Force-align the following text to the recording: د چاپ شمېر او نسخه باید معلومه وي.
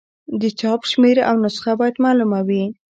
د 0.41 0.43
چاپ 0.59 0.81
شمېر 0.91 1.17
او 1.29 1.35
نسخه 1.43 1.71
باید 1.79 1.95
معلومه 2.05 2.39
وي. 2.47 2.63